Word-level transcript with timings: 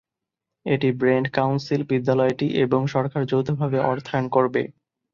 এটি 0.65 0.89
Brent 0.99 1.27
council, 1.37 1.81
বিদ্যালয়টি 1.91 2.47
এবং 2.63 2.81
সরকার 2.93 3.21
যৌথভাবে 3.25 3.77
অর্থায়ন 3.89 4.25
করবে। 4.29 4.61